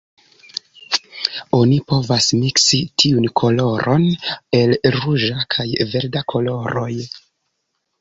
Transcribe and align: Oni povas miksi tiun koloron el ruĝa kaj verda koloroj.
Oni 1.57 1.77
povas 1.93 2.31
miksi 2.39 2.81
tiun 3.03 3.29
koloron 3.43 4.09
el 4.63 4.77
ruĝa 4.99 5.47
kaj 5.57 5.71
verda 5.95 6.29
koloroj. 6.35 6.93